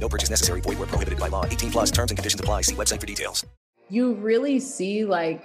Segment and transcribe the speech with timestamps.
[0.00, 0.60] No purchase necessary.
[0.62, 1.44] Void where prohibited by law.
[1.44, 2.62] 18 plus terms and conditions apply.
[2.62, 3.46] See website for details.
[3.90, 5.44] You really see like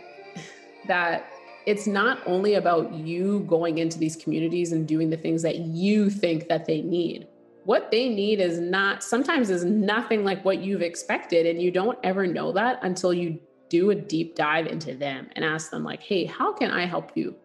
[0.87, 1.27] that
[1.65, 6.09] it's not only about you going into these communities and doing the things that you
[6.09, 7.27] think that they need
[7.65, 11.97] what they need is not sometimes is nothing like what you've expected and you don't
[12.03, 16.01] ever know that until you do a deep dive into them and ask them like
[16.01, 17.35] hey how can i help you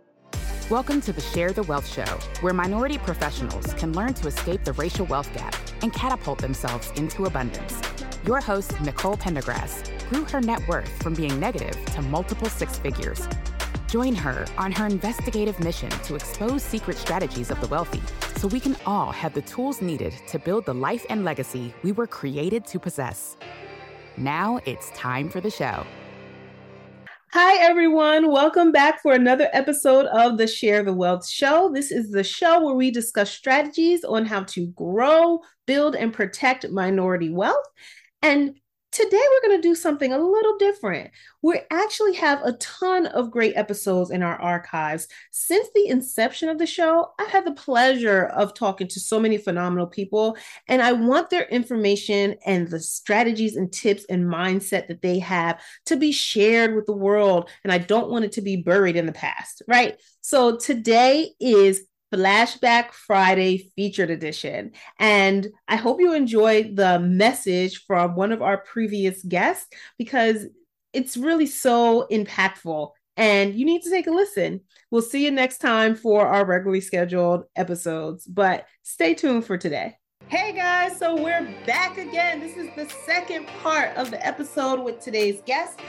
[0.71, 2.05] welcome to the share the wealth show
[2.43, 7.25] where minority professionals can learn to escape the racial wealth gap and catapult themselves into
[7.25, 7.83] abundance
[8.25, 13.27] your host nicole pendergrass grew her net worth from being negative to multiple six figures
[13.89, 18.01] Join her on her investigative mission to expose secret strategies of the wealthy
[18.37, 21.91] so we can all have the tools needed to build the life and legacy we
[21.91, 23.37] were created to possess.
[24.17, 25.85] Now it's time for the show.
[27.33, 28.33] Hi, everyone.
[28.33, 31.71] Welcome back for another episode of the Share the Wealth Show.
[31.73, 36.69] This is the show where we discuss strategies on how to grow, build, and protect
[36.71, 37.65] minority wealth.
[38.21, 38.57] And
[38.93, 41.13] Today, we're going to do something a little different.
[41.43, 45.07] We actually have a ton of great episodes in our archives.
[45.31, 49.39] Since the inception of the show, I've had the pleasure of talking to so many
[49.39, 55.03] phenomenal people, and I want their information and the strategies and tips and mindset that
[55.03, 57.49] they have to be shared with the world.
[57.63, 60.01] And I don't want it to be buried in the past, right?
[60.21, 64.73] So today is Flashback Friday featured edition.
[64.99, 70.47] And I hope you enjoyed the message from one of our previous guests because
[70.93, 74.61] it's really so impactful and you need to take a listen.
[74.91, 79.97] We'll see you next time for our regularly scheduled episodes, but stay tuned for today.
[80.29, 82.41] Hey guys, so we're back again.
[82.41, 85.81] This is the second part of the episode with today's guest.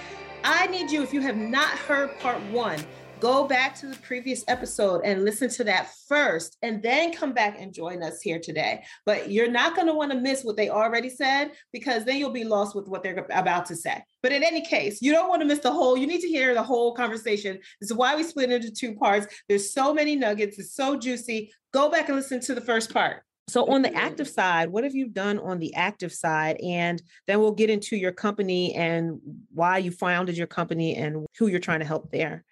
[0.43, 2.79] I need you, if you have not heard part one,
[3.21, 7.55] go back to the previous episode and listen to that first, and then come back
[7.59, 8.83] and join us here today.
[9.05, 12.31] But you're not going to want to miss what they already said because then you'll
[12.31, 14.03] be lost with what they're about to say.
[14.23, 16.55] But in any case, you don't want to miss the whole, you need to hear
[16.55, 17.59] the whole conversation.
[17.79, 19.27] This is why we split into two parts.
[19.47, 21.53] There's so many nuggets, it's so juicy.
[21.71, 23.23] Go back and listen to the first part.
[23.47, 26.57] So, on the active side, what have you done on the active side?
[26.63, 29.19] And then we'll get into your company and
[29.53, 32.45] why you founded your company and who you're trying to help there.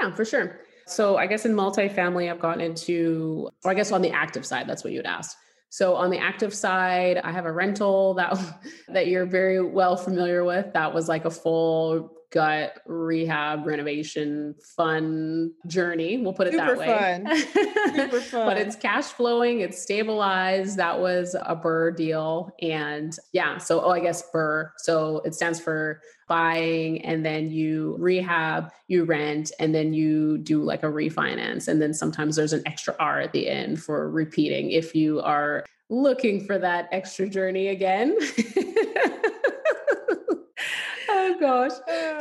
[0.00, 0.60] Yeah, for sure.
[0.86, 4.68] So I guess in multifamily, I've gotten into, or I guess on the active side,
[4.68, 5.36] that's what you would ask.
[5.68, 8.38] So on the active side, I have a rental that
[8.88, 10.72] that you're very well familiar with.
[10.72, 16.18] That was like a full gut rehab renovation fun journey.
[16.18, 16.86] We'll put it Super that way.
[16.86, 17.94] Fun.
[17.94, 18.46] Super fun.
[18.46, 20.76] but it's cash flowing, it's stabilized.
[20.76, 22.50] That was a BRRRR deal.
[22.60, 24.70] And yeah, so oh, I guess BRRRR.
[24.78, 30.62] So it stands for buying and then you rehab, you rent, and then you do
[30.62, 31.68] like a refinance.
[31.68, 35.64] And then sometimes there's an extra R at the end for repeating if you are
[35.88, 38.16] looking for that extra journey again.
[41.40, 41.72] gosh.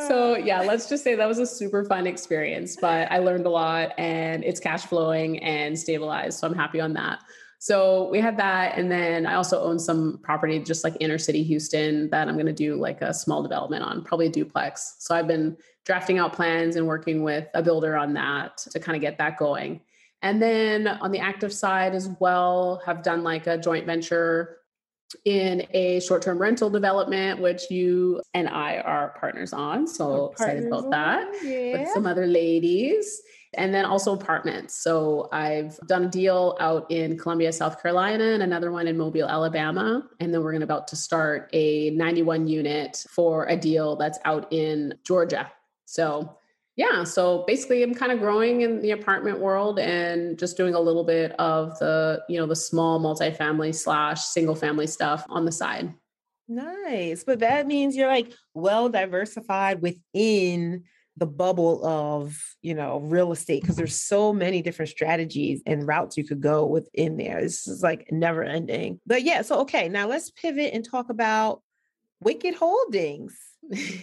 [0.08, 0.38] So ah.
[0.38, 3.94] yeah, let's just say that was a super fun experience, but I learned a lot
[3.98, 6.40] and it's cash flowing and stabilized.
[6.40, 7.20] So I'm happy on that.
[7.60, 8.78] So we had that.
[8.78, 12.46] And then I also own some property just like inner city Houston that I'm going
[12.46, 14.98] to do like a small development on, probably a duplex.
[15.00, 18.96] So I've been drafting out plans and working with a builder on that to kind
[18.96, 19.82] of get that going.
[20.22, 24.58] And then on the active side as well, have done like a joint venture
[25.24, 29.88] in a short-term rental development, which you and I are partners on.
[29.88, 31.80] So excited about that yeah.
[31.80, 33.22] with some other ladies.
[33.58, 34.84] And then also apartments.
[34.84, 39.30] So I've done a deal out in Columbia, South Carolina, and another one in Mobile,
[39.30, 40.06] Alabama.
[40.20, 44.20] And then we're going to about to start a 91 unit for a deal that's
[44.26, 45.50] out in Georgia.
[45.86, 46.38] So
[46.76, 50.80] yeah, so basically I'm kind of growing in the apartment world and just doing a
[50.80, 55.52] little bit of the, you know, the small multifamily slash single family stuff on the
[55.52, 55.94] side.
[56.48, 57.24] Nice.
[57.24, 60.84] But that means you're like well diversified within
[61.18, 66.18] the bubble of, you know, real estate because there's so many different strategies and routes
[66.18, 67.42] you could go within there.
[67.42, 69.00] This is like never ending.
[69.08, 71.62] But yeah, so okay, now let's pivot and talk about
[72.22, 73.38] Wicked Holdings.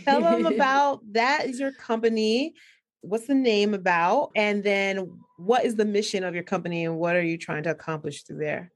[0.04, 2.54] Tell them about that is your company.
[3.00, 4.30] What's the name about?
[4.36, 7.70] And then what is the mission of your company and what are you trying to
[7.70, 8.72] accomplish through there?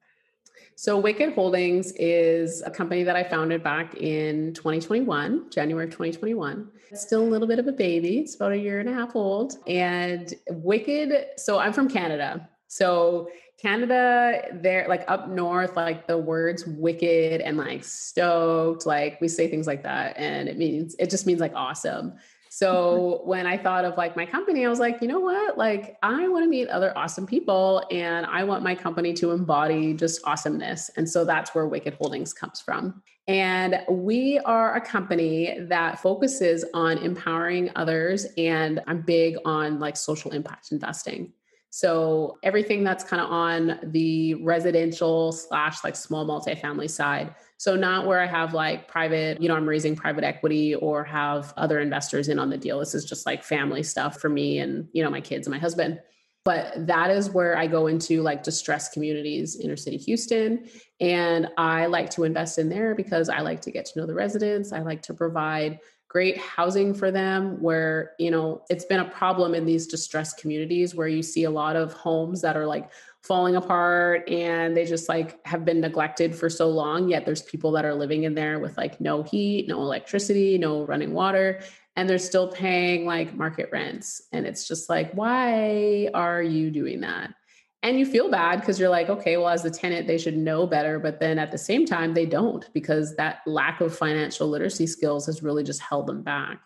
[0.79, 6.69] So, Wicked Holdings is a company that I founded back in 2021, January of 2021.
[6.91, 8.19] It's still a little bit of a baby.
[8.19, 9.55] It's about a year and a half old.
[9.67, 12.49] And Wicked, so I'm from Canada.
[12.69, 19.29] So, Canada, there, like up north, like the words wicked and like stoked, like we
[19.29, 20.17] say things like that.
[20.19, 22.14] And it means, it just means like awesome.
[22.50, 25.56] So when I thought of like my company, I was like, you know what?
[25.56, 29.94] Like, I want to meet other awesome people and I want my company to embody
[29.94, 30.91] just awesomeness.
[30.97, 33.02] And so that's where Wicked Holdings comes from.
[33.26, 38.26] And we are a company that focuses on empowering others.
[38.37, 41.32] And I'm big on like social impact investing.
[41.76, 47.34] So everything that's kind of on the residential slash like small multifamily side.
[47.58, 51.52] So not where I have like private, you know, I'm raising private equity or have
[51.58, 52.78] other investors in on the deal.
[52.78, 55.58] This is just like family stuff for me and, you know, my kids and my
[55.58, 56.00] husband.
[56.46, 60.70] But that is where I go into like distressed communities, inner city Houston.
[60.99, 64.14] And I like to invest in there because I like to get to know the
[64.14, 64.73] residents.
[64.73, 69.55] I like to provide great housing for them where you know it's been a problem
[69.55, 72.91] in these distressed communities where you see a lot of homes that are like
[73.23, 77.73] falling apart and they just like have been neglected for so long yet there's people
[77.73, 81.61] that are living in there with like no heat no electricity no running water
[81.97, 84.29] and they're still paying like market rents.
[84.32, 87.35] And it's just like why are you doing that
[87.82, 90.67] and you feel bad because you're like okay well as the tenant they should know
[90.67, 94.87] better but then at the same time they don't because that lack of financial literacy
[94.87, 96.61] skills has really just held them back.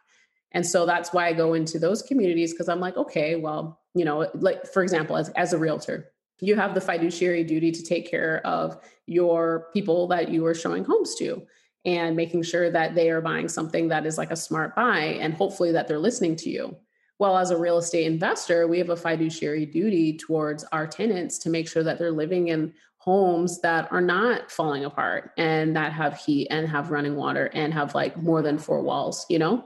[0.52, 4.04] And so that's why i go into those communities because i'm like okay well you
[4.04, 6.10] know like for example as, as a realtor
[6.40, 10.84] you have the fiduciary duty to take care of your people that you are showing
[10.84, 11.46] homes to
[11.84, 15.34] and making sure that they are buying something that is like a smart buy and
[15.34, 16.76] hopefully that they're listening to you
[17.20, 21.50] well, as a real estate investor, we have a fiduciary duty towards our tenants to
[21.50, 26.17] make sure that they're living in homes that are not falling apart and that have
[26.17, 29.62] heat and have running water and have like more than four walls, you know?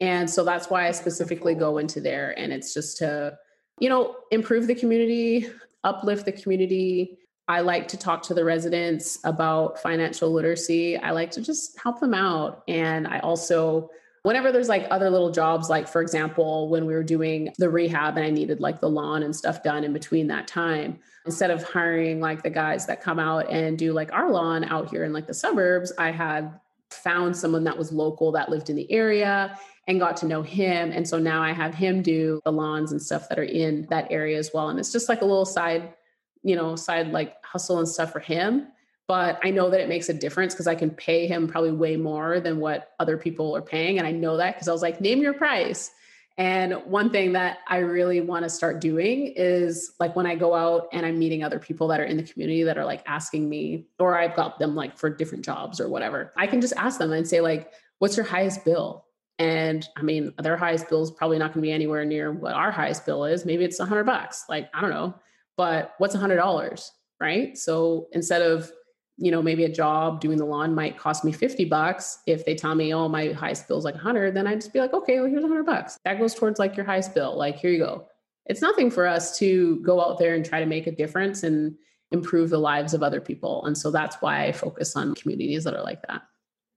[0.00, 2.36] And so that's why I specifically go into there.
[2.36, 3.38] And it's just to,
[3.78, 5.48] you know, improve the community,
[5.84, 7.16] uplift the community.
[7.46, 10.96] I like to talk to the residents about financial literacy.
[10.96, 12.64] I like to just help them out.
[12.66, 13.88] And I also,
[14.28, 18.18] whenever there's like other little jobs, like for example, when we were doing the rehab
[18.18, 21.62] and I needed like the lawn and stuff done in between that time, instead of
[21.62, 25.14] hiring like the guys that come out and do like our lawn out here in
[25.14, 26.60] like the suburbs, I had
[26.90, 30.92] found someone that was local that lived in the area and got to know him.
[30.92, 34.08] And so now I have him do the lawns and stuff that are in that
[34.10, 34.68] area as well.
[34.68, 35.94] And it's just like a little side,
[36.42, 38.66] you know, side like hustle and stuff for him
[39.08, 41.96] but I know that it makes a difference because I can pay him probably way
[41.96, 43.98] more than what other people are paying.
[43.98, 45.90] And I know that because I was like, name your price.
[46.36, 50.54] And one thing that I really want to start doing is like when I go
[50.54, 53.48] out and I'm meeting other people that are in the community that are like asking
[53.48, 56.98] me, or I've got them like for different jobs or whatever, I can just ask
[56.98, 59.06] them and say, like, what's your highest bill?
[59.40, 62.54] And I mean, their highest bill is probably not going to be anywhere near what
[62.54, 63.44] our highest bill is.
[63.44, 64.44] Maybe it's a hundred bucks.
[64.48, 65.14] Like, I don't know,
[65.56, 66.92] but what's a hundred dollars?
[67.20, 67.58] Right.
[67.58, 68.70] So instead of
[69.18, 72.20] you know, maybe a job doing the lawn might cost me 50 bucks.
[72.26, 74.78] If they tell me, oh, my highest bill is like 100, then I'd just be
[74.78, 75.98] like, okay, well, here's 100 bucks.
[76.04, 77.36] That goes towards like your highest bill.
[77.36, 78.06] Like, here you go.
[78.46, 81.74] It's nothing for us to go out there and try to make a difference and
[82.12, 83.66] improve the lives of other people.
[83.66, 86.22] And so that's why I focus on communities that are like that.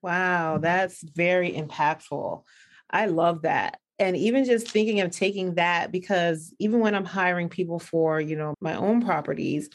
[0.02, 2.44] Wow, that's very impactful.
[2.90, 3.78] I love that.
[4.00, 8.36] And even just thinking of taking that because even when I'm hiring people for, you
[8.36, 9.70] know, my own properties,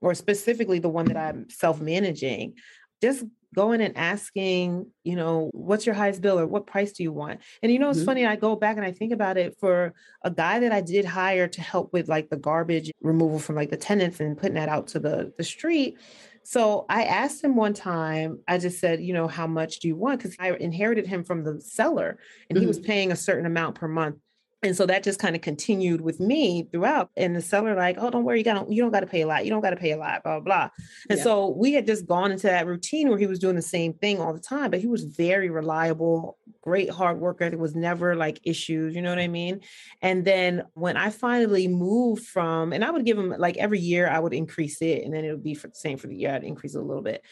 [0.00, 2.54] or specifically the one that I'm self managing,
[3.02, 3.24] just
[3.54, 7.40] going and asking, you know, what's your highest bill or what price do you want?
[7.62, 8.06] And you know, it's mm-hmm.
[8.06, 11.04] funny, I go back and I think about it for a guy that I did
[11.04, 14.68] hire to help with like the garbage removal from like the tenants and putting that
[14.68, 15.98] out to the, the street.
[16.44, 19.96] So I asked him one time, I just said, you know, how much do you
[19.96, 20.20] want?
[20.20, 22.62] Because I inherited him from the seller and mm-hmm.
[22.62, 22.86] he was mm-hmm.
[22.86, 24.16] paying a certain amount per month
[24.62, 27.10] and so that just kind of continued with me throughout.
[27.16, 29.26] And the seller, like, oh, don't worry, you got you don't got to pay a
[29.26, 29.44] lot.
[29.44, 30.68] You don't got to pay a lot, blah, blah, blah.
[31.08, 31.24] And yeah.
[31.24, 34.20] so we had just gone into that routine where he was doing the same thing
[34.20, 37.48] all the time, but he was very reliable, great hard worker.
[37.48, 39.60] There was never like issues, you know what I mean?
[40.02, 44.08] And then when I finally moved from, and I would give him like every year,
[44.08, 46.34] I would increase it, and then it would be for the same for the year,
[46.34, 47.22] I'd increase it a little bit.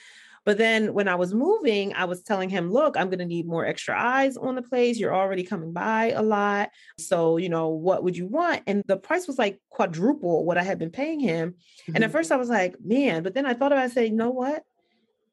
[0.46, 3.46] But then when I was moving, I was telling him, look, I'm going to need
[3.46, 4.96] more extra eyes on the place.
[4.96, 6.70] You're already coming by a lot.
[6.98, 8.62] So, you know, what would you want?
[8.68, 11.50] And the price was like quadruple what I had been paying him.
[11.50, 11.96] Mm-hmm.
[11.96, 12.16] And at mm-hmm.
[12.16, 14.62] first I was like, man, but then I thought about saying, you know what?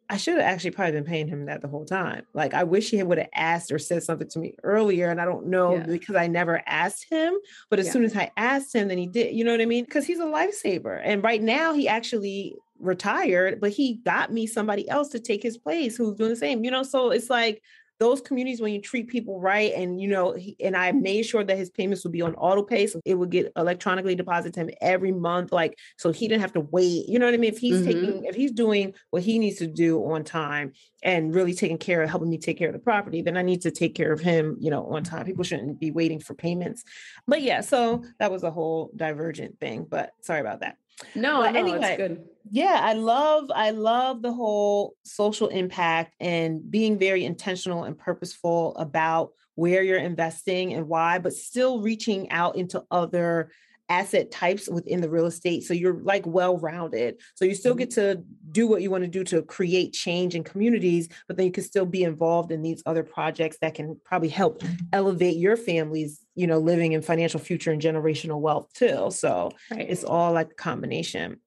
[0.09, 2.23] I should have actually probably been paying him that the whole time.
[2.33, 5.09] Like I wish he would have asked or said something to me earlier.
[5.09, 5.85] And I don't know yeah.
[5.85, 7.35] because I never asked him.
[7.69, 7.91] But as yeah.
[7.93, 9.85] soon as I asked him, then he did, you know what I mean?
[9.85, 10.99] Because he's a lifesaver.
[11.03, 15.57] And right now he actually retired, but he got me somebody else to take his
[15.57, 16.83] place who's doing the same, you know.
[16.83, 17.61] So it's like
[17.99, 21.43] those communities when you treat people right and you know he, and i made sure
[21.43, 24.61] that his payments would be on auto pay so it would get electronically deposited to
[24.61, 27.53] him every month like so he didn't have to wait you know what i mean
[27.53, 27.85] if he's mm-hmm.
[27.85, 30.73] taking if he's doing what he needs to do on time
[31.03, 33.61] and really taking care of helping me take care of the property then i need
[33.61, 36.83] to take care of him you know on time people shouldn't be waiting for payments
[37.27, 40.77] but yeah so that was a whole divergent thing but sorry about that
[41.15, 42.23] no, but no, anyway, good.
[42.49, 48.75] Yeah, I love I love the whole social impact and being very intentional and purposeful
[48.75, 53.51] about where you're investing and why, but still reaching out into other
[53.93, 55.63] asset types within the real estate.
[55.63, 57.21] So you're like well rounded.
[57.35, 58.19] So you still get mm-hmm.
[58.19, 61.51] to do what you want to do to create change in communities, but then you
[61.51, 64.85] can still be involved in these other projects that can probably help mm-hmm.
[64.91, 69.09] elevate your family's, you know, living in financial future and generational wealth too.
[69.11, 69.85] So right.
[69.87, 71.39] it's all like a combination.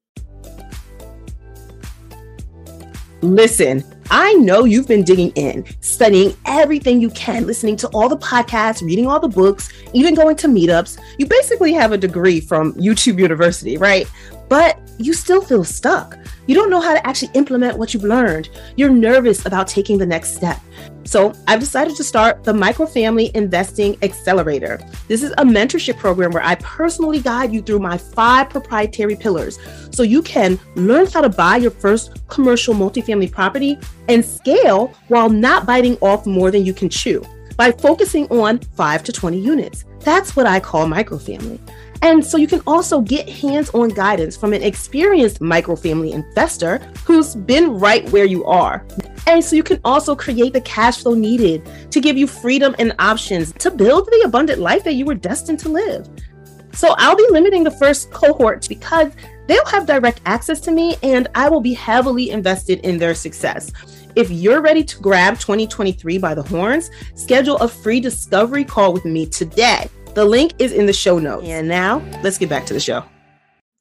[3.21, 8.17] Listen, I know you've been digging in, studying everything you can, listening to all the
[8.17, 10.99] podcasts, reading all the books, even going to meetups.
[11.17, 14.07] You basically have a degree from YouTube University, right?
[14.49, 16.17] But you still feel stuck.
[16.47, 18.49] You don't know how to actually implement what you've learned.
[18.77, 20.59] You're nervous about taking the next step.
[21.03, 24.79] So I've decided to start the Microfamily Investing Accelerator.
[25.07, 29.59] This is a mentorship program where I personally guide you through my five proprietary pillars
[29.91, 33.77] so you can learn how to buy your first commercial multifamily property
[34.09, 37.25] and scale while not biting off more than you can chew
[37.57, 39.83] by focusing on 5 to 20 units.
[40.01, 41.59] That's what I call microfamily.
[42.01, 47.35] And so you can also get hands on guidance from an experienced microfamily investor who's
[47.35, 48.85] been right where you are.
[49.25, 52.93] And so you can also create the cash flow needed to give you freedom and
[52.99, 56.07] options to build the abundant life that you were destined to live.
[56.73, 59.11] So I'll be limiting the first cohort because
[59.47, 63.71] they'll have direct access to me and I will be heavily invested in their success.
[64.15, 69.05] If you're ready to grab 2023 by the horns, schedule a free discovery call with
[69.05, 69.89] me today.
[70.17, 71.45] The link is in the show notes.
[71.47, 73.03] And now let's get back to the show.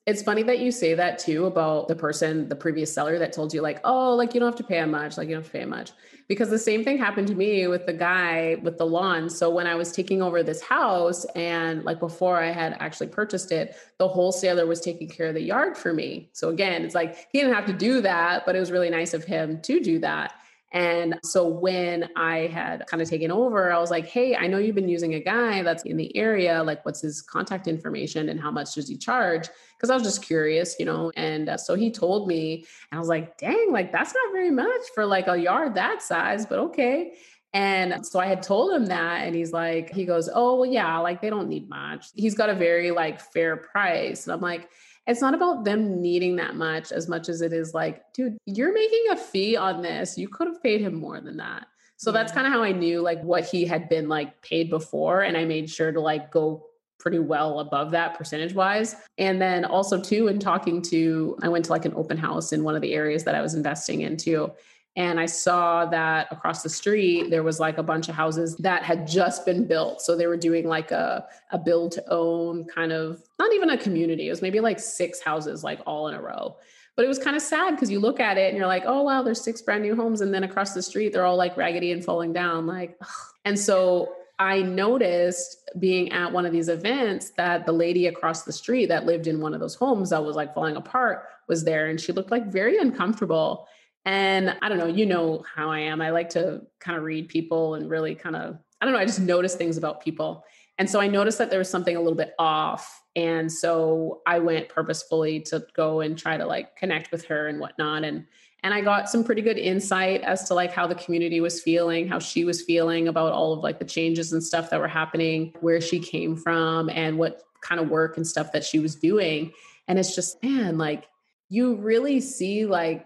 [0.04, 3.54] It's funny that you say that too about the person, the previous seller that told
[3.54, 5.58] you, like, oh, like you don't have to pay much, like you don't have to
[5.58, 5.92] pay much.
[6.28, 9.30] Because the same thing happened to me with the guy with the lawn.
[9.30, 13.50] So when I was taking over this house and like before I had actually purchased
[13.50, 16.28] it, the wholesaler was taking care of the yard for me.
[16.34, 19.14] So again, it's like he didn't have to do that, but it was really nice
[19.14, 20.34] of him to do that.
[20.72, 24.58] And so when I had kind of taken over, I was like, hey, I know
[24.58, 26.62] you've been using a guy that's in the area.
[26.62, 29.48] Like, what's his contact information and how much does he charge?
[29.76, 31.12] Because I was just curious, you know.
[31.16, 34.50] And uh, so he told me, and I was like, dang, like that's not very
[34.50, 37.12] much for like a yard that size, but okay.
[37.54, 40.98] And so I had told him that, and he's like, he goes, oh, well, yeah,
[40.98, 42.08] like they don't need much.
[42.14, 44.26] He's got a very like fair price.
[44.26, 44.68] And I'm like,
[45.06, 48.72] it's not about them needing that much as much as it is like, dude, you're
[48.72, 50.18] making a fee on this.
[50.18, 51.66] You could have paid him more than that.
[51.96, 52.18] So yeah.
[52.18, 55.22] that's kind of how I knew like what he had been like paid before.
[55.22, 56.66] And I made sure to like go
[56.98, 58.96] pretty well above that percentage wise.
[59.16, 62.64] And then also too, in talking to, I went to like an open house in
[62.64, 64.52] one of the areas that I was investing into
[64.96, 68.82] and I saw that across the street there was like a bunch of houses that
[68.82, 70.00] had just been built.
[70.00, 73.78] So they were doing like a a build to own kind of not even a
[73.78, 74.26] community.
[74.26, 76.56] It was maybe like six houses like all in a row.
[76.96, 79.02] But it was kind of sad because you look at it and you're like, oh
[79.02, 81.92] wow, there's six brand new homes, and then across the street they're all like raggedy
[81.92, 82.66] and falling down.
[82.66, 83.08] Like, ugh.
[83.44, 88.52] and so I noticed being at one of these events that the lady across the
[88.52, 91.88] street that lived in one of those homes that was like falling apart was there,
[91.88, 93.68] and she looked like very uncomfortable.
[94.06, 96.00] And I don't know, you know how I am.
[96.00, 99.04] I like to kind of read people and really kind of, I don't know, I
[99.04, 100.44] just notice things about people.
[100.78, 103.02] And so I noticed that there was something a little bit off.
[103.16, 107.58] And so I went purposefully to go and try to like connect with her and
[107.58, 108.04] whatnot.
[108.04, 108.26] And
[108.62, 112.08] and I got some pretty good insight as to like how the community was feeling,
[112.08, 115.52] how she was feeling about all of like the changes and stuff that were happening,
[115.60, 119.52] where she came from, and what kind of work and stuff that she was doing.
[119.86, 121.04] And it's just, man, like
[121.48, 123.05] you really see like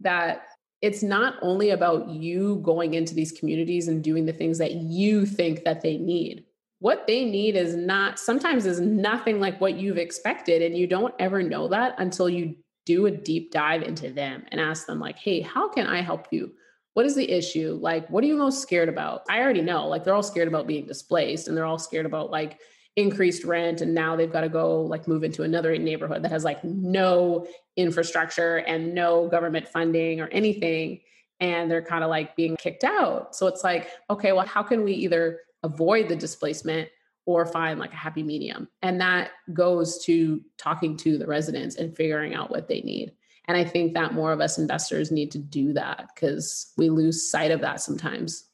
[0.00, 0.46] that
[0.82, 5.24] it's not only about you going into these communities and doing the things that you
[5.26, 6.44] think that they need
[6.78, 11.14] what they need is not sometimes is nothing like what you've expected and you don't
[11.18, 15.18] ever know that until you do a deep dive into them and ask them like,
[15.18, 16.52] "Hey, how can I help you?
[16.94, 17.78] What is the issue?
[17.80, 20.66] Like, what are you most scared about?" I already know, like they're all scared about
[20.66, 22.60] being displaced and they're all scared about like
[22.96, 26.44] increased rent and now they've got to go like move into another neighborhood that has
[26.44, 31.00] like no infrastructure and no government funding or anything
[31.38, 33.36] and they're kind of like being kicked out.
[33.36, 36.88] So it's like okay well how can we either avoid the displacement
[37.26, 38.66] or find like a happy medium?
[38.80, 43.12] And that goes to talking to the residents and figuring out what they need.
[43.46, 47.30] And i think that more of us investors need to do that because we lose
[47.30, 48.46] sight of that sometimes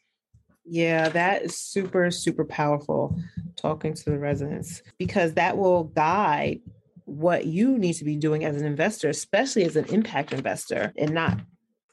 [0.64, 3.19] yeah, that is super, super powerful
[3.57, 6.61] talking to the residents because that will guide
[7.04, 11.12] what you need to be doing as an investor, especially as an impact investor, and
[11.12, 11.38] not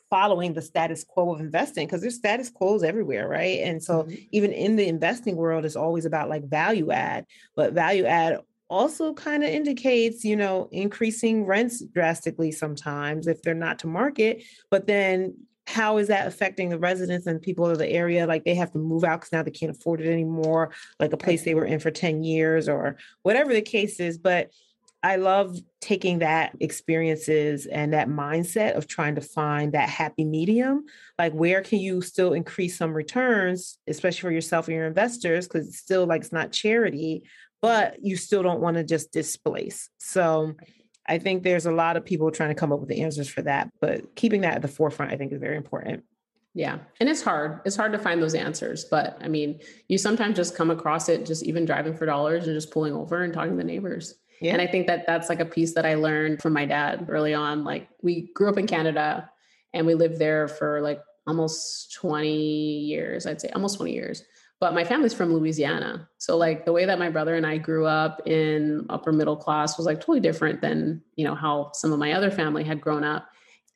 [0.10, 3.60] following the status quo of investing because there's status quos everywhere, right?
[3.60, 4.16] And so mm-hmm.
[4.32, 9.14] even in the investing world, it's always about like value add, but value add also
[9.14, 14.88] kind of indicates, you know, increasing rents drastically sometimes if they're not to market, but
[14.88, 15.36] then
[15.70, 18.26] how is that affecting the residents and people of the area?
[18.26, 21.18] Like they have to move out because now they can't afford it anymore, like a
[21.18, 24.18] place they were in for 10 years or whatever the case is.
[24.18, 24.50] But
[25.04, 30.86] I love taking that experiences and that mindset of trying to find that happy medium.
[31.20, 35.48] Like, where can you still increase some returns, especially for yourself and your investors?
[35.48, 37.24] Because it's still like it's not charity,
[37.62, 39.90] but you still don't want to just displace.
[40.00, 40.56] So,
[41.10, 43.42] I think there's a lot of people trying to come up with the answers for
[43.42, 46.04] that, but keeping that at the forefront, I think, is very important.
[46.54, 46.80] Yeah.
[47.00, 47.62] And it's hard.
[47.66, 48.86] It's hard to find those answers.
[48.86, 52.56] But I mean, you sometimes just come across it just even driving for dollars and
[52.56, 54.16] just pulling over and talking to the neighbors.
[54.42, 54.54] Yeah.
[54.54, 57.34] And I think that that's like a piece that I learned from my dad early
[57.34, 57.64] on.
[57.64, 59.30] Like we grew up in Canada
[59.74, 64.24] and we lived there for like almost 20 years, I'd say almost 20 years
[64.60, 66.10] but my family's from Louisiana.
[66.18, 69.78] So like the way that my brother and I grew up in upper middle class
[69.78, 73.04] was like totally different than, you know, how some of my other family had grown
[73.04, 73.30] up.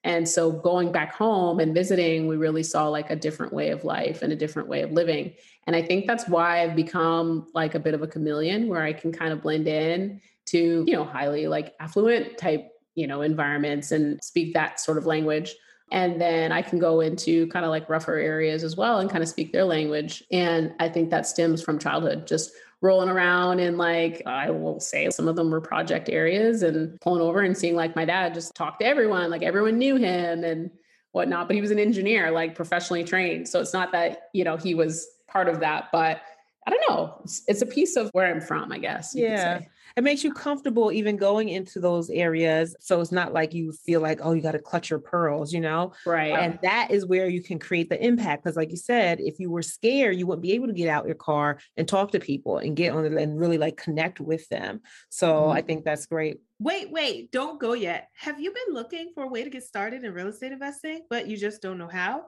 [0.03, 3.85] And so going back home and visiting, we really saw like a different way of
[3.85, 5.33] life and a different way of living.
[5.65, 8.91] And I think that's why I've become like a bit of a chameleon where I
[8.91, 13.93] can kind of blend in to, you know, highly like affluent type, you know, environments
[13.93, 15.55] and speak that sort of language
[15.93, 19.21] and then I can go into kind of like rougher areas as well and kind
[19.21, 20.23] of speak their language.
[20.32, 22.51] And I think that stems from childhood, just
[22.82, 27.21] rolling around and like, I will say some of them were project areas and pulling
[27.21, 30.71] over and seeing like my dad just talk to everyone, like everyone knew him and
[31.12, 31.47] whatnot.
[31.47, 33.47] But he was an engineer, like professionally trained.
[33.47, 36.21] So it's not that, you know, he was part of that, but
[36.65, 37.21] I don't know.
[37.23, 39.13] It's, it's a piece of where I'm from, I guess.
[39.15, 39.60] yeah
[39.95, 42.75] it makes you comfortable even going into those areas.
[42.79, 45.62] So it's not like you feel like, oh, you got to clutch your pearls, you
[45.62, 45.93] know?
[46.06, 46.34] Right.
[46.34, 48.43] And that is where you can create the impact.
[48.43, 51.06] Because, like you said, if you were scared, you wouldn't be able to get out
[51.06, 54.82] your car and talk to people and get on and really like connect with them.
[55.10, 55.51] So mm-hmm.
[55.51, 56.38] I think that's great.
[56.60, 58.08] Wait, wait, don't go yet.
[58.15, 61.27] Have you been looking for a way to get started in real estate investing, but
[61.27, 62.25] you just don't know how?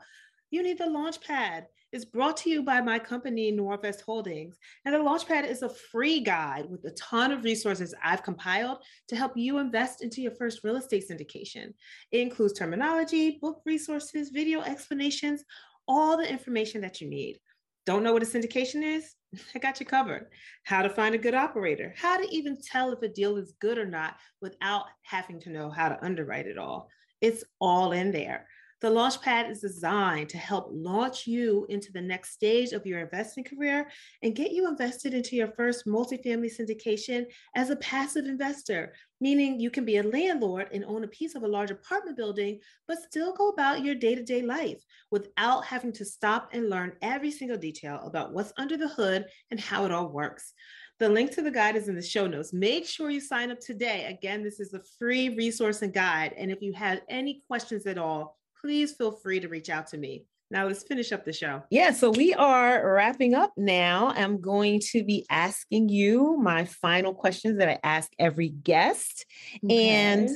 [0.51, 4.57] You need the Launchpad It's brought to you by my company, Noirvest Holdings.
[4.85, 9.15] And the Launchpad is a free guide with a ton of resources I've compiled to
[9.15, 11.73] help you invest into your first real estate syndication.
[12.11, 15.43] It includes terminology, book resources, video explanations,
[15.87, 17.39] all the information that you need.
[17.87, 19.15] Don't know what a syndication is?
[19.55, 20.27] I got you covered.
[20.63, 23.79] How to find a good operator, how to even tell if a deal is good
[23.79, 26.89] or not without having to know how to underwrite it all.
[27.21, 28.47] It's all in there.
[28.85, 33.43] The Launchpad is designed to help launch you into the next stage of your investing
[33.43, 33.89] career
[34.21, 39.71] and get you invested into your first multifamily syndication as a passive investor, meaning you
[39.71, 43.33] can be a landlord and own a piece of a large apartment building, but still
[43.33, 47.57] go about your day to day life without having to stop and learn every single
[47.57, 50.53] detail about what's under the hood and how it all works.
[50.99, 52.53] The link to the guide is in the show notes.
[52.53, 54.05] Make sure you sign up today.
[54.05, 56.35] Again, this is a free resource and guide.
[56.37, 59.95] And if you have any questions at all, please feel free to reach out to
[59.95, 60.25] me.
[60.49, 61.61] Now let's finish up the show.
[61.69, 64.11] Yeah, so we are wrapping up now.
[64.15, 69.27] I'm going to be asking you my final questions that I ask every guest.
[69.63, 69.89] Okay.
[69.89, 70.29] And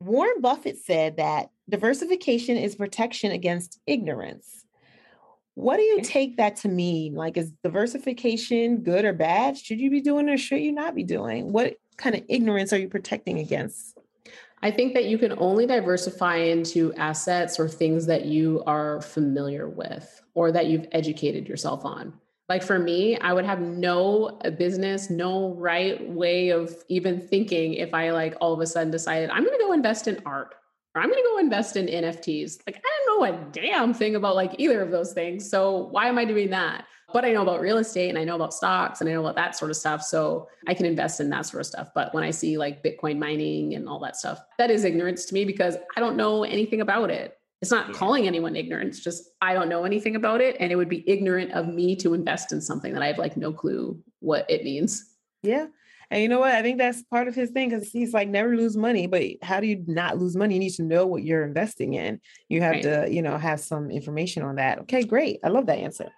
[0.00, 4.64] Warren Buffett said that diversification is protection against ignorance.
[5.52, 7.14] What do you take that to mean?
[7.14, 9.58] Like, is diversification good or bad?
[9.58, 11.52] Should you be doing or should you not be doing?
[11.52, 13.98] What kind of ignorance are you protecting against?
[14.64, 19.68] I think that you can only diversify into assets or things that you are familiar
[19.68, 22.14] with or that you've educated yourself on.
[22.48, 27.92] Like for me, I would have no business, no right way of even thinking if
[27.92, 30.54] I like all of a sudden decided I'm going to go invest in art
[30.94, 32.60] or I'm going to go invest in NFTs.
[32.66, 35.46] Like I don't know a damn thing about like either of those things.
[35.46, 36.86] So why am I doing that?
[37.14, 39.36] But I know about real estate and I know about stocks and I know about
[39.36, 40.02] that sort of stuff.
[40.02, 41.90] So I can invest in that sort of stuff.
[41.94, 45.34] But when I see like Bitcoin mining and all that stuff, that is ignorance to
[45.34, 47.38] me because I don't know anything about it.
[47.62, 47.94] It's not yeah.
[47.94, 48.88] calling anyone ignorant.
[48.88, 50.56] It's just I don't know anything about it.
[50.58, 53.36] And it would be ignorant of me to invest in something that I have like
[53.36, 55.14] no clue what it means.
[55.44, 55.66] Yeah.
[56.10, 56.50] And you know what?
[56.50, 59.06] I think that's part of his thing because he's like never lose money.
[59.06, 60.54] But how do you not lose money?
[60.54, 62.20] You need to know what you're investing in.
[62.48, 62.82] You have right.
[62.82, 64.80] to, you know, have some information on that.
[64.80, 65.38] Okay, great.
[65.44, 66.10] I love that answer.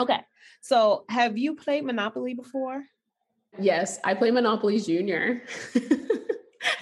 [0.00, 0.18] Okay.
[0.60, 2.84] So have you played Monopoly before?
[3.58, 5.42] Yes, I play Monopoly Junior.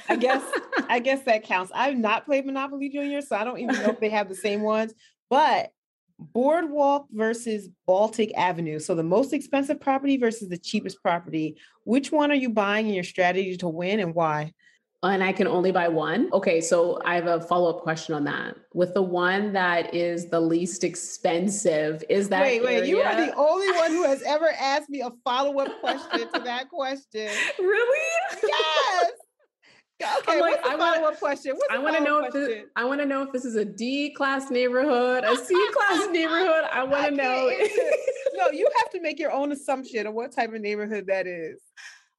[0.08, 0.42] I guess
[0.88, 1.72] I guess that counts.
[1.74, 4.62] I've not played Monopoly Junior, so I don't even know if they have the same
[4.62, 4.92] ones.
[5.30, 5.70] But
[6.18, 8.80] Boardwalk versus Baltic Avenue.
[8.80, 11.56] So the most expensive property versus the cheapest property.
[11.84, 14.52] Which one are you buying in your strategy to win and why?
[15.02, 16.28] And I can only buy one.
[16.32, 18.56] Okay, so I have a follow up question on that.
[18.74, 22.78] With the one that is the least expensive, is that wait, wait?
[22.78, 22.88] Area...
[22.88, 26.40] You are the only one who has ever asked me a follow up question to
[26.40, 27.30] that question.
[27.58, 28.08] Really?
[28.42, 29.10] Yes.
[30.00, 31.56] Okay, like, I want one question.
[31.56, 32.42] What's I want to know question?
[32.42, 35.68] if this, I want to know if this is a D class neighborhood, a C
[35.72, 36.66] class neighborhood.
[36.72, 37.50] I want to know.
[38.34, 41.60] no, you have to make your own assumption of what type of neighborhood that is.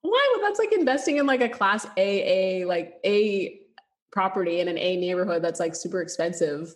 [0.02, 0.34] Why?
[0.34, 3.60] Well, that's like investing in like a class A, A like A
[4.12, 6.74] property in an A neighborhood that's like super expensive.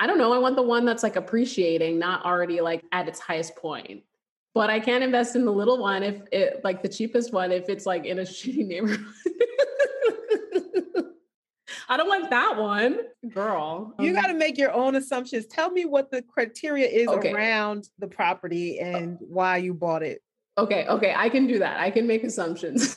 [0.00, 0.32] I don't know.
[0.32, 4.02] I want the one that's like appreciating, not already like at its highest point.
[4.54, 7.68] But I can't invest in the little one if it like the cheapest one if
[7.68, 9.06] it's like in a shitty neighborhood.
[11.88, 13.00] I don't want that one,
[13.34, 13.94] girl.
[13.98, 15.46] You um got to make your own assumptions.
[15.46, 17.32] Tell me what the criteria is okay.
[17.32, 20.22] around the property uh and why you bought it.
[20.58, 21.80] Okay, okay, I can do that.
[21.80, 22.96] I can make assumptions.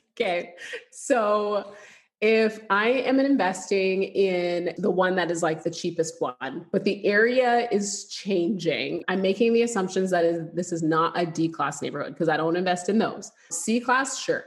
[0.14, 0.54] okay.
[0.90, 1.74] So
[2.20, 7.04] if I am investing in the one that is like the cheapest one, but the
[7.06, 11.82] area is changing, I'm making the assumptions that is this is not a D class
[11.82, 13.30] neighborhood because I don't invest in those.
[13.50, 14.44] C class, sure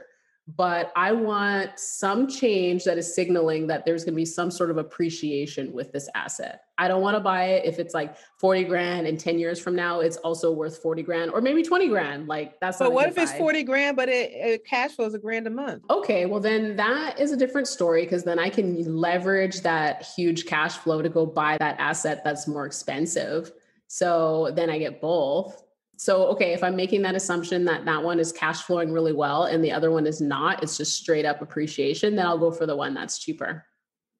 [0.56, 4.70] but I want some change that is signaling that there's going to be some sort
[4.70, 6.62] of appreciation with this asset.
[6.78, 9.76] I don't want to buy it if it's like 40 grand and 10 years from
[9.76, 12.26] now, it's also worth 40 grand or maybe 20 grand.
[12.26, 13.22] Like that's But what if buy.
[13.22, 15.84] it's 40 grand, but it, it cash flows a grand a month?
[15.90, 16.24] Okay.
[16.24, 20.78] Well, then that is a different story because then I can leverage that huge cash
[20.78, 23.52] flow to go buy that asset that's more expensive.
[23.88, 25.62] So then I get both
[26.00, 29.44] so, okay, if I'm making that assumption that that one is cash flowing really well
[29.44, 32.64] and the other one is not, it's just straight up appreciation, then I'll go for
[32.64, 33.66] the one that's cheaper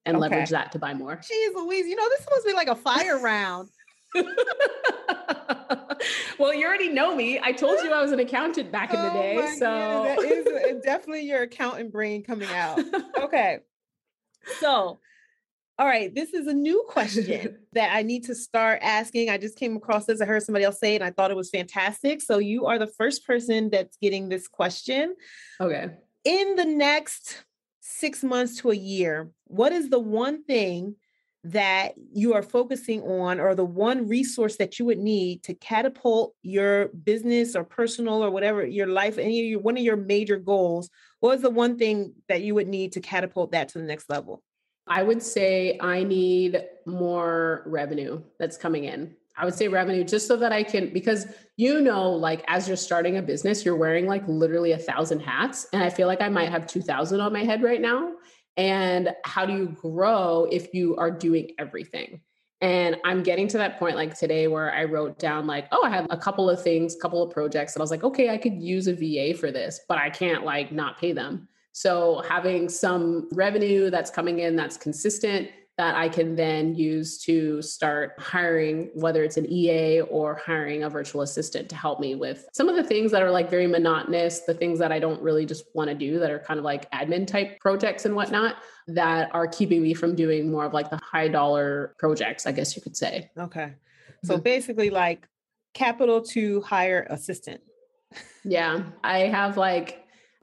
[0.05, 0.21] and okay.
[0.21, 1.17] leverage that to buy more.
[1.17, 3.71] Jeez Louise, you know, this must be like a fire round.
[6.39, 7.41] well, you already know me.
[7.43, 9.55] I told you I was an accountant back in the oh day.
[9.59, 12.79] so that is uh, definitely your accountant brain coming out.
[13.19, 13.61] Okay.
[14.59, 14.99] So
[15.81, 19.31] all right, this is a new question that I need to start asking.
[19.31, 20.21] I just came across this.
[20.21, 22.21] I heard somebody else say it and I thought it was fantastic.
[22.21, 25.17] So you are the first person that's getting this question.
[25.59, 25.89] Okay.
[26.25, 27.45] In the next
[27.81, 30.97] six months to a year, what is the one thing
[31.45, 36.35] that you are focusing on or the one resource that you would need to catapult
[36.43, 40.37] your business or personal or whatever your life any of your one of your major
[40.37, 40.91] goals
[41.21, 44.11] what is the one thing that you would need to catapult that to the next
[44.11, 44.43] level
[44.87, 49.15] I would say I need more revenue that's coming in.
[49.37, 52.77] I would say revenue just so that I can, because you know, like as you're
[52.77, 55.67] starting a business, you're wearing like literally a thousand hats.
[55.73, 58.13] And I feel like I might have 2000 on my head right now.
[58.57, 62.21] And how do you grow if you are doing everything?
[62.61, 65.89] And I'm getting to that point like today where I wrote down, like, oh, I
[65.91, 67.75] have a couple of things, couple of projects.
[67.75, 70.45] And I was like, okay, I could use a VA for this, but I can't
[70.45, 71.49] like not pay them.
[71.73, 77.63] So having some revenue that's coming in that's consistent that I can then use to
[77.63, 82.47] start hiring, whether it's an EA or hiring a virtual assistant to help me with
[82.53, 85.47] some of the things that are like very monotonous, the things that I don't really
[85.47, 88.57] just want to do that are kind of like admin type projects and whatnot
[88.89, 92.77] that are keeping me from doing more of like the high dollar projects, I guess
[92.77, 93.31] you could say.
[93.39, 93.73] Okay.
[94.23, 94.43] So mm-hmm.
[94.43, 95.27] basically, like
[95.73, 97.63] capital to hire assistant.
[98.45, 98.83] Yeah.
[99.03, 100.00] I have like,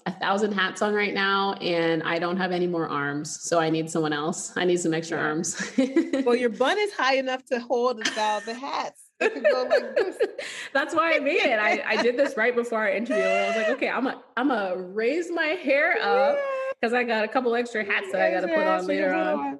[0.07, 3.41] a thousand hats on right now and I don't have any more arms.
[3.41, 4.53] So I need someone else.
[4.55, 5.25] I need some extra yeah.
[5.25, 5.71] arms.
[6.25, 9.03] well, your bun is high enough to hold the, the hats.
[9.19, 9.33] Like
[10.73, 11.59] That's why I made it.
[11.59, 13.23] I, I did this right before our interview.
[13.23, 16.37] I was like, okay, I'm gonna I'm gonna raise my hair up
[16.79, 19.59] because I got a couple extra hats that I gotta put on later on.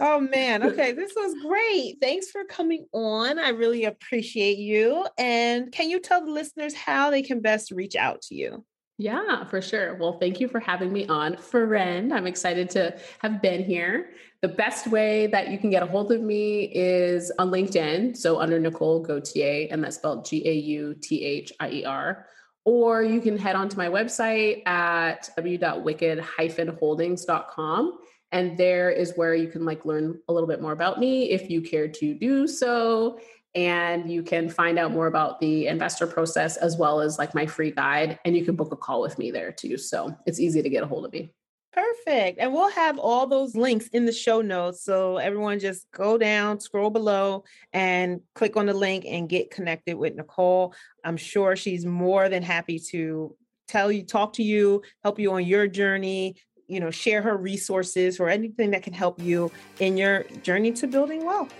[0.00, 0.62] Oh man.
[0.64, 0.92] Okay.
[0.92, 1.96] This was great.
[2.00, 3.38] Thanks for coming on.
[3.38, 5.06] I really appreciate you.
[5.16, 8.64] And can you tell the listeners how they can best reach out to you?
[9.00, 9.94] Yeah, for sure.
[9.94, 12.12] Well, thank you for having me on, friend.
[12.12, 14.10] I'm excited to have been here.
[14.42, 18.16] The best way that you can get a hold of me is on LinkedIn.
[18.16, 22.26] So under Nicole Gauthier, and that's spelled G A U T H I E R.
[22.64, 27.98] Or you can head on to my website at w.wicked-holdings.com.
[28.32, 31.48] And there is where you can like learn a little bit more about me if
[31.48, 33.20] you care to do so
[33.58, 37.44] and you can find out more about the investor process as well as like my
[37.44, 39.76] free guide and you can book a call with me there too.
[39.76, 41.32] So it's easy to get a hold of me.
[41.72, 42.38] Perfect.
[42.38, 44.84] And we'll have all those links in the show notes.
[44.84, 47.42] So everyone just go down scroll below
[47.72, 50.72] and click on the link and get connected with nicole.
[51.04, 53.34] I'm sure she's more than happy to
[53.66, 56.34] tell you talk to you help you on your journey
[56.68, 60.86] you know share her resources or anything that can help you in your journey to
[60.86, 61.52] building wealth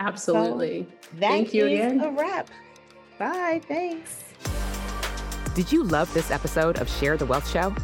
[0.00, 0.86] Absolutely.
[1.02, 2.00] So Thank you again.
[2.00, 2.48] a wrap.
[3.18, 3.60] Bye.
[3.66, 4.24] Thanks.
[5.54, 7.74] Did you love this episode of Share the Wealth Show?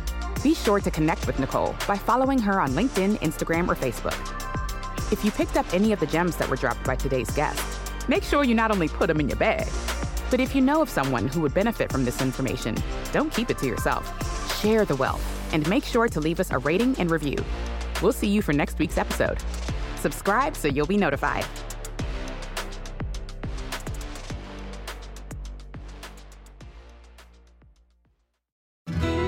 [0.42, 4.14] Be sure to connect with Nicole by following her on LinkedIn, Instagram, or Facebook.
[5.12, 7.62] If you picked up any of the gems that were dropped by today's guest,
[8.08, 9.66] make sure you not only put them in your bag,
[10.30, 12.76] but if you know of someone who would benefit from this information,
[13.12, 14.60] don't keep it to yourself.
[14.60, 17.36] Share the wealth and make sure to leave us a rating and review.
[18.02, 19.38] We'll see you for next week's episode.
[19.96, 21.46] Subscribe so you'll be notified.